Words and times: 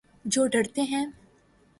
جو 0.25 0.45
ڈرتے 0.47 0.81
ہیں 0.81 1.05